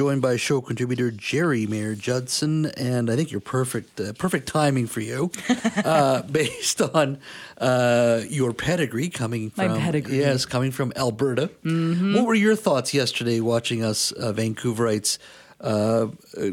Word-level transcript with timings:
joined 0.00 0.22
by 0.22 0.34
show 0.34 0.62
contributor 0.62 1.10
Geri 1.10 1.66
Mayer-Judson, 1.66 2.64
and 2.64 3.10
I 3.10 3.16
think 3.16 3.30
you're 3.30 3.38
perfect, 3.38 4.00
uh, 4.00 4.14
perfect 4.14 4.48
timing 4.48 4.86
for 4.86 5.00
you, 5.00 5.30
uh, 5.84 6.22
based 6.22 6.80
on 6.80 7.18
uh, 7.58 8.22
your 8.26 8.54
pedigree 8.54 9.10
coming 9.10 9.52
My 9.58 9.68
from 9.68 9.78
pedigree. 9.78 10.16
yes, 10.16 10.46
coming 10.46 10.70
from 10.70 10.94
Alberta. 10.96 11.50
Mm-hmm. 11.66 12.14
What 12.14 12.24
were 12.24 12.34
your 12.34 12.56
thoughts 12.56 12.94
yesterday 12.94 13.40
watching 13.40 13.84
us 13.84 14.10
uh, 14.12 14.32
Vancouverites 14.32 15.18
uh, 15.60 15.66
uh, 15.66 16.06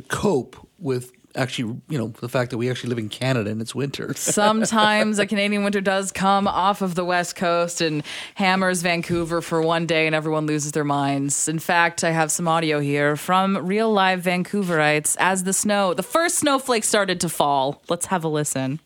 cope 0.10 0.58
with 0.78 1.14
actually, 1.38 1.80
you 1.88 1.98
know, 1.98 2.08
the 2.20 2.28
fact 2.28 2.52
that 2.52 2.58
we 2.58 2.70
actually 2.70 2.90
live 2.90 2.98
in 2.98 3.10
Canada 3.10 3.50
and 3.50 3.62
it's 3.62 3.74
winter? 3.74 4.14
Sometimes 4.16 5.20
a 5.20 5.26
Canadian 5.26 5.64
winter 5.64 5.82
does 5.82 6.12
come 6.12 6.48
off 6.48 6.82
of 6.82 6.96
the 6.96 7.06
West 7.06 7.36
Coast 7.36 7.80
and 7.80 8.04
hammers 8.36 8.82
Vancouver 8.82 9.42
for 9.42 9.62
one 9.62 9.86
day 9.86 10.08
and 10.08 10.16
everyone 10.16 10.48
loses 10.48 10.72
their 10.74 10.84
minds. 10.84 11.48
In 11.48 11.60
fact, 11.60 12.04
I 12.04 12.10
have 12.12 12.32
some 12.32 12.48
audio 12.48 12.80
here 12.80 13.16
from 13.16 13.58
real 13.58 13.92
live 13.92 14.22
Vancouverites 14.24 15.16
as 15.20 15.44
the 15.44 15.54
snow, 15.54 15.94
the 15.94 16.04
first 16.04 16.40
snowflake 16.40 16.84
started 16.84 17.22
to 17.22 17.30
fall. 17.30 17.82
Let's 17.88 18.08
have 18.08 18.24
a 18.24 18.28
listen. 18.28 18.80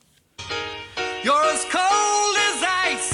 You're 1.24 1.46
as 1.46 1.66
cold 1.66 2.36
as 2.38 2.64
ice. 2.64 3.12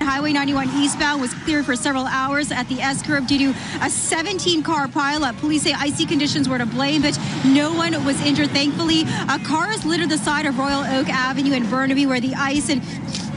Highway 0.00 0.32
91 0.32 0.70
eastbound 0.70 1.20
was 1.20 1.34
cleared 1.34 1.66
for 1.66 1.76
several 1.76 2.06
hours 2.06 2.50
at 2.50 2.68
the 2.68 2.80
S 2.80 3.02
curve 3.02 3.26
due 3.26 3.52
to 3.52 3.58
a 3.82 3.90
17 3.90 4.62
car 4.62 4.88
pileup. 4.88 5.38
Police 5.38 5.62
say 5.62 5.74
icy 5.74 6.06
conditions 6.06 6.48
were 6.48 6.58
to 6.58 6.66
blame, 6.66 7.02
but 7.02 7.18
no 7.44 7.74
one 7.74 7.92
was 8.04 8.20
injured. 8.22 8.50
Thankfully, 8.50 9.02
uh, 9.06 9.38
cars 9.44 9.84
littered 9.84 10.08
the 10.08 10.18
side 10.18 10.46
of 10.46 10.58
Royal 10.58 10.80
Oak 10.80 11.08
Avenue 11.08 11.52
in 11.52 11.68
Burnaby 11.68 12.06
where 12.06 12.20
the 12.20 12.34
ice 12.34 12.70
and 12.70 12.82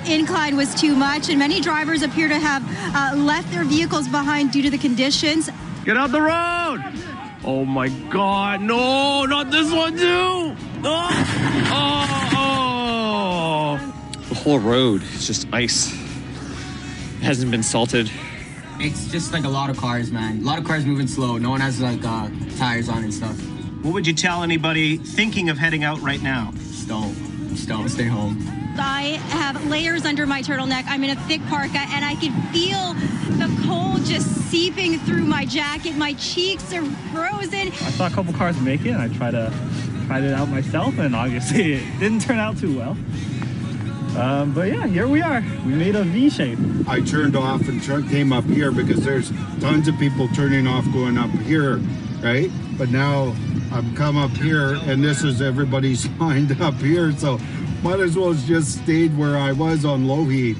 incline 0.08 0.56
was 0.56 0.74
too 0.74 0.96
much, 0.96 1.30
and 1.30 1.38
many 1.38 1.62
drivers 1.62 2.02
appear 2.04 2.28
to 2.28 2.40
have 2.40 2.64
uh, 2.96 3.16
left 3.18 3.52
their 3.52 3.64
vehicles 3.64 4.08
behind 4.08 4.52
due 4.52 4.62
to 4.62 4.70
the 4.70 4.78
conditions. 4.78 5.50
Get 5.86 5.98
out 5.98 6.12
the 6.12 6.22
road! 6.22 6.84
Oh 7.44 7.66
my 7.66 7.90
god, 8.10 8.62
no, 8.62 9.26
not 9.26 9.52
this 9.52 9.72
one 9.72 9.98
too! 9.98 10.56
Oh, 10.84 11.10
oh, 11.74 12.11
whole 14.42 14.60
road 14.60 15.04
is 15.04 15.28
just 15.28 15.48
ice. 15.54 15.94
It 15.94 17.24
hasn't 17.24 17.52
been 17.52 17.62
salted. 17.62 18.10
It's 18.80 19.12
just 19.12 19.32
like 19.32 19.44
a 19.44 19.50
lot 19.50 19.70
of 19.70 19.78
cars, 19.78 20.12
man. 20.12 20.40
A 20.40 20.44
lot 20.44 20.58
of 20.58 20.66
cars 20.66 20.84
moving 20.84 21.06
slow. 21.06 21.38
No 21.38 21.52
one 21.52 21.62
has 21.62 21.80
like 21.80 22.04
uh, 22.04 22.28
tires 22.58 22.90
on 22.90 23.04
and 23.04 23.14
stuff. 23.14 23.40
What 23.84 23.94
would 23.94 24.08
you 24.08 24.14
tell 24.14 24.42
anybody 24.42 24.98
thinking 24.98 25.50
of 25.50 25.60
heading 25.60 25.84
out 25.84 26.02
right 26.02 26.22
now? 26.24 26.52
Just 26.56 26.88
don't, 26.88 27.14
just 27.50 27.68
don't 27.70 27.88
stay 27.88 28.06
home. 28.06 28.36
I 28.80 29.20
have 29.30 29.64
layers 29.68 30.06
under 30.06 30.26
my 30.26 30.42
turtleneck. 30.42 30.86
I'm 30.88 31.04
in 31.04 31.12
a 31.12 31.22
thick 31.28 31.46
parka, 31.46 31.78
and 31.78 32.04
I 32.04 32.16
can 32.16 32.34
feel 32.52 32.96
the 33.38 33.68
cold 33.68 34.04
just 34.06 34.28
seeping 34.50 34.98
through 35.00 35.26
my 35.26 35.46
jacket. 35.46 35.96
My 35.96 36.14
cheeks 36.14 36.74
are 36.74 36.84
frozen. 37.14 37.68
I 37.68 37.92
saw 37.92 38.08
a 38.08 38.10
couple 38.10 38.34
cars 38.34 38.60
make 38.60 38.86
it, 38.86 38.90
and 38.90 39.02
I 39.04 39.08
tried 39.10 39.32
to 39.32 39.54
tried 40.08 40.24
it 40.24 40.34
out 40.34 40.50
myself, 40.50 40.98
and 40.98 41.16
obviously 41.16 41.74
it 41.76 42.00
didn't 42.00 42.22
turn 42.22 42.40
out 42.40 42.58
too 42.58 42.76
well. 42.76 42.98
Um, 44.18 44.54
but 44.54 44.68
yeah, 44.68 44.88
here 44.88 45.08
we 45.08 45.22
are. 45.22 45.42
We 45.66 45.74
made 45.74 45.96
a 45.96 46.04
V 46.04 46.30
shape. 46.30 46.60
I 46.88 47.00
turned 47.02 47.36
off 47.36 47.68
and 47.70 47.82
tr- 47.82 48.02
came 48.02 48.34
up 48.34 48.44
here 48.44 48.72
because 48.72 49.04
there's 49.06 49.32
tons 49.60 49.88
of 49.88 49.98
people 49.98 50.28
turning 50.30 50.68
off 50.68 50.86
going 50.92 51.18
up 51.18 51.30
here, 51.30 51.78
right? 52.22 52.52
But 52.78 52.90
now 52.90 53.34
I've 53.72 53.96
come 53.96 54.18
up 54.18 54.32
here 54.32 54.74
and 54.84 55.04
this 55.04 55.24
is 55.24 55.42
everybody's 55.42 56.10
lined 56.20 56.62
up 56.62 56.76
here, 56.76 57.12
so 57.14 57.40
might 57.84 58.02
as 58.02 58.18
well 58.18 58.34
have 58.34 58.46
just 58.46 58.84
stayed 58.84 59.18
where 59.18 59.38
I 59.38 59.54
was 59.54 59.86
on 59.86 60.08
low 60.08 60.26
heat. 60.26 60.58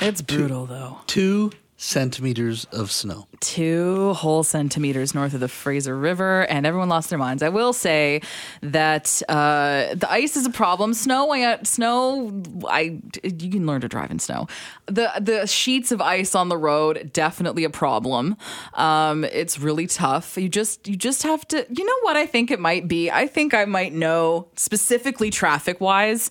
It's 0.00 0.22
brutal 0.22 0.66
though. 0.66 0.98
Two 1.06 1.52
centimeters 1.82 2.66
of 2.72 2.92
snow. 2.92 3.26
two 3.40 4.12
whole 4.12 4.42
centimeters 4.44 5.14
north 5.14 5.32
of 5.32 5.40
the 5.40 5.48
Fraser 5.48 5.96
River, 5.96 6.42
and 6.42 6.66
everyone 6.66 6.90
lost 6.90 7.08
their 7.08 7.18
minds. 7.18 7.42
I 7.42 7.48
will 7.48 7.72
say 7.72 8.20
that 8.60 9.22
uh, 9.30 9.94
the 9.94 10.06
ice 10.10 10.36
is 10.36 10.44
a 10.44 10.50
problem. 10.50 10.92
Snow, 10.92 11.32
I, 11.32 11.62
snow, 11.62 12.42
I 12.68 13.00
you 13.22 13.50
can 13.50 13.66
learn 13.66 13.80
to 13.80 13.88
drive 13.88 14.10
in 14.10 14.18
snow. 14.18 14.46
The 14.86 15.10
the 15.18 15.46
sheets 15.46 15.90
of 15.90 16.02
ice 16.02 16.34
on 16.34 16.50
the 16.50 16.58
road 16.58 17.14
definitely 17.14 17.64
a 17.64 17.70
problem. 17.70 18.36
Um, 18.74 19.24
it's 19.24 19.58
really 19.58 19.86
tough. 19.86 20.36
You 20.36 20.50
just 20.50 20.86
you 20.86 20.96
just 20.96 21.22
have 21.22 21.48
to. 21.48 21.66
You 21.70 21.84
know 21.84 21.98
what 22.02 22.16
I 22.16 22.26
think 22.26 22.50
it 22.50 22.60
might 22.60 22.88
be? 22.88 23.10
I 23.10 23.26
think 23.26 23.54
I 23.54 23.64
might 23.64 23.94
know 23.94 24.48
specifically 24.54 25.30
traffic 25.30 25.80
wise. 25.80 26.30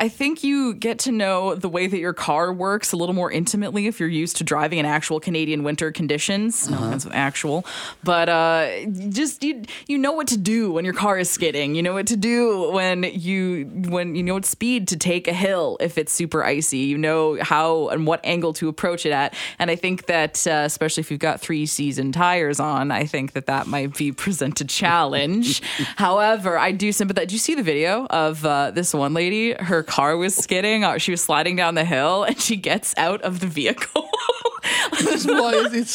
I 0.00 0.08
think 0.08 0.42
you 0.42 0.72
get 0.72 1.00
to 1.00 1.12
know 1.12 1.54
the 1.54 1.68
way 1.68 1.86
that 1.86 1.98
your 1.98 2.14
car 2.14 2.54
works 2.54 2.92
a 2.92 2.96
little 2.96 3.14
more 3.14 3.30
intimately 3.30 3.86
if 3.86 4.00
you're 4.00 4.08
used 4.08 4.36
to 4.36 4.44
driving 4.44 4.78
in 4.78 4.86
actual 4.86 5.20
Canadian 5.20 5.62
winter 5.62 5.92
conditions. 5.92 6.70
No 6.70 6.78
offense 6.78 7.04
with 7.04 7.12
actual, 7.12 7.66
but 8.02 8.30
uh, 8.30 8.86
just 9.10 9.44
you 9.44 9.62
you 9.88 9.98
know 9.98 10.12
what 10.12 10.26
to 10.28 10.38
do 10.38 10.72
when 10.72 10.86
your 10.86 10.94
car 10.94 11.18
is 11.18 11.28
skidding. 11.28 11.74
You 11.74 11.82
know 11.82 11.92
what 11.92 12.06
to 12.06 12.16
do 12.16 12.70
when 12.72 13.02
you 13.02 13.66
when 13.88 14.14
you 14.14 14.22
know 14.22 14.32
what 14.32 14.46
speed 14.46 14.88
to 14.88 14.96
take 14.96 15.28
a 15.28 15.34
hill 15.34 15.76
if 15.80 15.98
it's 15.98 16.14
super 16.14 16.42
icy. 16.42 16.78
You 16.78 16.96
know 16.96 17.36
how 17.42 17.88
and 17.88 18.06
what 18.06 18.24
angle 18.24 18.54
to 18.54 18.68
approach 18.68 19.04
it 19.04 19.12
at. 19.12 19.34
And 19.58 19.70
I 19.70 19.76
think 19.76 20.06
that 20.06 20.46
uh, 20.46 20.62
especially 20.64 21.02
if 21.02 21.10
you've 21.10 21.20
got 21.20 21.42
three 21.42 21.66
season 21.66 22.10
tires 22.10 22.58
on, 22.58 22.90
I 22.90 23.04
think 23.04 23.32
that 23.32 23.44
that 23.46 23.66
might 23.66 23.98
be 23.98 24.12
present 24.24 24.62
a 24.62 24.64
challenge. 24.64 25.60
However, 25.96 26.56
I 26.56 26.72
do 26.72 26.90
sympathize. 26.90 27.24
Did 27.26 27.32
you 27.32 27.38
see 27.38 27.54
the 27.54 27.62
video 27.62 28.06
of 28.06 28.46
uh, 28.46 28.70
this 28.70 28.94
one 28.94 29.12
lady? 29.12 29.52
Her 29.52 29.82
car 29.90 30.16
was 30.16 30.34
skidding. 30.36 30.84
Uh, 30.84 30.98
She 30.98 31.10
was 31.10 31.20
sliding 31.22 31.56
down 31.56 31.74
the 31.74 31.84
hill, 31.84 32.22
and 32.24 32.40
she 32.40 32.56
gets 32.56 32.94
out 32.96 33.22
of 33.22 33.40
the 33.40 33.46
vehicle. 33.46 34.08
Why 34.90 35.52
is 35.66 35.72
it? 35.74 35.86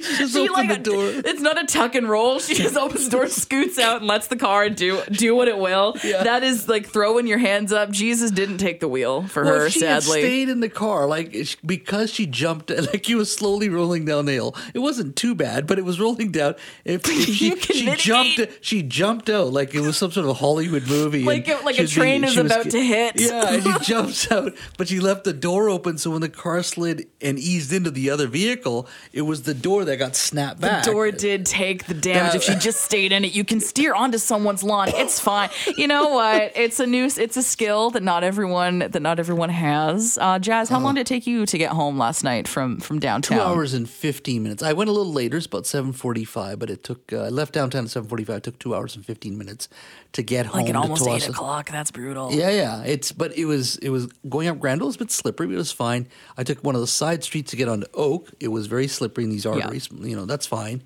Just 0.00 0.32
She, 0.34 0.48
like, 0.48 0.68
the 0.68 0.78
door. 0.78 1.04
It's 1.24 1.40
not 1.40 1.62
a 1.62 1.66
tuck 1.66 1.94
and 1.94 2.08
roll. 2.08 2.38
She 2.38 2.54
just 2.54 2.76
opens 2.76 3.04
the 3.08 3.10
door, 3.16 3.28
scoots 3.28 3.78
out, 3.78 3.98
and 3.98 4.06
lets 4.06 4.26
the 4.28 4.36
car 4.36 4.68
do 4.70 5.02
do 5.10 5.34
what 5.34 5.48
it 5.48 5.58
will. 5.58 5.92
That 6.02 6.42
is 6.42 6.68
like 6.68 6.86
throwing 6.86 7.26
your 7.26 7.38
hands 7.38 7.72
up. 7.72 7.90
Jesus 7.90 8.30
didn't 8.30 8.58
take 8.58 8.80
the 8.80 8.88
wheel 8.88 9.22
for 9.28 9.44
Well, 9.44 9.54
her, 9.60 9.70
she 9.70 9.80
sadly. 9.80 10.20
stayed 10.20 10.48
in 10.48 10.60
the 10.60 10.68
car, 10.68 11.06
like 11.06 11.34
because 11.64 12.10
she 12.10 12.26
jumped, 12.26 12.70
like 12.92 13.06
he 13.06 13.14
was 13.14 13.32
slowly 13.34 13.68
rolling 13.68 14.04
down 14.04 14.26
the 14.26 14.32
hill. 14.32 14.54
It 14.74 14.80
wasn't 14.80 15.16
too 15.16 15.34
bad, 15.34 15.66
but 15.66 15.78
it 15.78 15.84
was 15.84 15.98
rolling 16.00 16.32
down. 16.32 16.54
If, 16.84 17.02
if 17.08 17.24
she, 17.34 17.56
she 17.60 17.94
jumped, 17.96 18.40
she 18.60 18.82
jumped 18.82 19.28
out 19.30 19.52
like 19.52 19.74
it 19.74 19.80
was 19.80 19.96
some 19.96 20.10
sort 20.10 20.28
of 20.28 20.36
Hollywood 20.38 20.86
movie. 20.88 21.24
Like 21.24 21.48
it- 21.48 21.64
like 21.64 21.78
a 21.78 21.86
train 21.86 22.20
being- 22.20 22.24
is 22.24 22.32
she 22.34 22.42
was 22.42 22.52
about 22.52 22.70
to 22.70 22.80
hit. 22.84 23.20
Yeah, 23.20 23.54
and 23.54 23.62
she 23.62 23.72
jumps 23.92 24.30
out, 24.30 24.52
but 24.76 24.88
she 24.88 25.00
left 25.00 25.24
the 25.24 25.32
door 25.32 25.68
open. 25.70 25.98
So 25.98 26.10
when 26.10 26.20
the 26.20 26.28
car 26.28 26.62
slid 26.62 27.06
and 27.20 27.38
eased 27.38 27.72
into 27.72 27.90
the 27.90 28.10
other 28.10 28.26
vehicle, 28.38 28.88
it 29.12 29.22
was 29.22 29.38
the 29.50 29.54
door 29.54 29.84
that 29.86 29.96
got 29.96 30.14
snapped 30.16 30.60
the 30.60 30.66
back. 30.68 30.84
The 30.84 30.90
door 30.92 31.10
did 31.10 31.46
take 31.46 31.86
the 31.86 31.94
damage. 31.94 32.32
That- 32.32 32.36
if 32.36 32.42
she 32.42 32.54
just 32.56 32.80
stayed 32.88 33.12
in 33.12 33.24
it, 33.24 33.32
you 33.38 33.44
can 33.44 33.60
steer 33.60 33.94
onto 33.94 34.18
someone's 34.18 34.62
lawn. 34.62 34.88
It's 35.02 35.18
fine. 35.20 35.50
You 35.78 35.86
know 35.88 36.08
what? 36.18 36.52
It's 36.64 36.80
a 36.80 36.86
new. 36.86 37.04
It's 37.24 37.36
a 37.36 37.42
skill 37.42 37.90
that 37.94 38.02
not 38.02 38.24
everyone 38.24 38.78
that 38.80 39.00
not 39.00 39.18
everyone 39.18 39.50
has. 39.50 40.18
Uh, 40.20 40.38
Jazz, 40.38 40.68
how 40.68 40.80
long 40.80 40.94
did 40.94 41.02
it 41.02 41.06
take 41.06 41.26
you 41.26 41.46
to 41.46 41.56
get 41.58 41.70
home 41.70 41.96
last 41.98 42.24
night 42.24 42.48
from 42.48 42.78
from 42.80 42.98
downtown? 42.98 43.38
Two 43.38 43.44
hours 43.44 43.72
and 43.74 43.88
fifteen 43.88 44.42
minutes. 44.42 44.62
I 44.62 44.72
went 44.72 44.88
a 44.90 44.92
little 44.92 45.12
later. 45.12 45.36
It's 45.36 45.46
about 45.46 45.66
seven 45.66 45.92
forty-five, 45.92 46.58
but 46.58 46.68
it 46.70 46.82
took. 46.82 47.12
Uh, 47.12 47.22
I 47.24 47.28
left 47.28 47.52
downtown 47.54 47.84
at 47.84 47.90
seven 47.90 48.08
forty-five. 48.08 48.38
It 48.38 48.42
took 48.42 48.58
two 48.58 48.74
hours 48.74 48.96
and 48.96 49.04
fifteen 49.06 49.38
minutes 49.38 49.68
to 50.12 50.22
get 50.22 50.46
home. 50.46 50.60
Like 50.62 50.70
at 50.70 50.76
almost 50.76 51.06
eight 51.08 51.28
o'clock. 51.28 51.70
That's 51.70 51.90
brutal. 51.90 52.32
Yeah, 52.32 52.50
yeah. 52.50 52.82
It's 52.94 53.12
but 53.12 53.30
it 53.36 53.44
was 53.46 53.76
it 53.78 53.90
was 53.90 54.06
going 54.28 54.48
up 54.48 54.58
Granville 54.58 54.86
was 54.88 54.96
a 54.96 55.00
bit 55.00 55.10
slippery, 55.10 55.46
but 55.46 55.54
it 55.54 55.58
was 55.66 55.72
fine. 55.72 56.06
I 56.38 56.42
took 56.44 56.62
one 56.64 56.74
of 56.74 56.80
the 56.80 56.86
side 56.86 57.22
streets 57.24 57.50
to 57.52 57.56
get 57.56 57.68
onto 57.68 57.86
Oak. 57.94 58.13
It 58.40 58.48
was 58.48 58.66
very 58.66 58.88
slippery 58.88 59.24
in 59.24 59.30
these 59.30 59.46
arteries. 59.46 59.88
You 59.92 60.16
know, 60.16 60.26
that's 60.26 60.46
fine. 60.46 60.82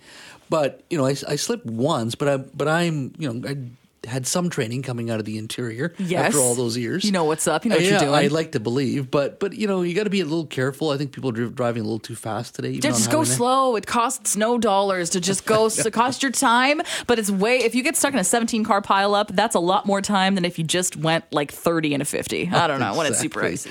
But 0.51 0.83
you 0.91 0.99
know, 0.99 1.07
I, 1.07 1.11
I 1.11 1.37
slipped 1.37 1.67
once, 1.67 2.15
but 2.15 2.29
I 2.29 2.37
but 2.39 2.69
I'm 2.69 3.13
you 3.19 3.33
know 3.33 3.49
I 3.49 3.57
had 4.07 4.27
some 4.27 4.49
training 4.49 4.83
coming 4.83 5.11
out 5.11 5.19
of 5.19 5.25
the 5.27 5.39
interior 5.39 5.93
Yes. 5.99 6.27
after 6.27 6.39
all 6.39 6.55
those 6.55 6.77
years. 6.77 7.05
You 7.05 7.13
know 7.13 7.25
what's 7.25 7.47
up. 7.47 7.65
You 7.65 7.71
know 7.71 7.77
what 7.77 7.85
yeah, 7.85 7.91
you're 7.91 8.01
doing. 8.01 8.15
I 8.15 8.29
like 8.29 8.53
to 8.53 8.61
believe, 8.61 9.11
but 9.11 9.41
but 9.41 9.55
you 9.55 9.67
know 9.67 9.83
you 9.83 9.95
got 9.95 10.05
to 10.05 10.11
be 10.11 10.21
a 10.21 10.25
little 10.25 10.47
careful. 10.47 10.91
I 10.91 10.97
think 10.97 11.13
people 11.13 11.31
are 11.31 11.49
driving 11.49 11.83
a 11.83 11.85
little 11.85 11.99
too 11.99 12.15
fast 12.15 12.55
today. 12.55 12.79
Just 12.79 13.11
go 13.11 13.25
slow. 13.25 13.77
It 13.77 13.87
costs 13.87 14.37
no 14.37 14.59
dollars 14.59 15.11
to 15.11 15.21
just 15.21 15.45
go. 15.45 15.67
It 15.67 15.93
costs 15.93 16.23
your 16.23 16.33
time, 16.33 16.81
but 17.07 17.19
it's 17.19 17.31
way. 17.31 17.59
If 17.59 17.75
you 17.75 17.83
get 17.83 17.97
stuck 17.97 18.13
in 18.15 18.19
a 18.19 18.25
17 18.25 18.65
car 18.65 18.81
pileup, 18.81 19.29
that's 19.35 19.55
a 19.55 19.61
lot 19.61 19.87
more 19.87 20.01
time 20.01 20.35
than 20.35 20.45
if 20.45 20.59
you 20.59 20.65
just 20.65 20.97
went 20.97 21.25
like 21.33 21.53
30 21.53 21.95
and 21.95 22.03
a 22.03 22.07
50. 22.07 22.51
I 22.51 22.67
don't 22.67 22.81
know 22.81 22.95
when 22.97 23.07
it's 23.07 23.19
super 23.19 23.45
icy. 23.45 23.71